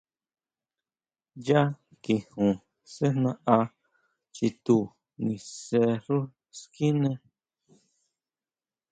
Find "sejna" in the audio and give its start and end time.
2.93-3.31